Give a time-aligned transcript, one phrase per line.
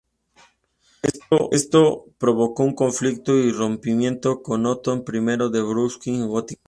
[1.51, 5.11] Esto provocó un conflicto y rompimiento con Otón I
[5.51, 6.59] de Brunswick-Gotinga.